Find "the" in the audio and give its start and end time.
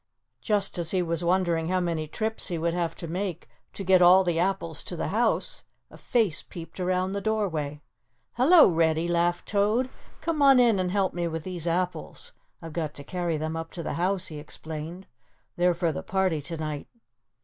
4.23-4.39, 4.95-5.09, 7.11-7.21, 13.83-13.93, 15.91-16.01